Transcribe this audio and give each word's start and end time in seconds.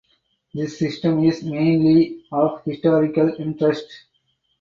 This 0.51 0.79
system 0.79 1.23
is 1.25 1.43
mainly 1.43 2.25
of 2.31 2.63
historical 2.63 3.35
interest. 3.37 3.85